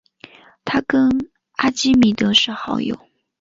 [0.65, 1.11] 他跟
[1.57, 2.99] 阿基米德是好友。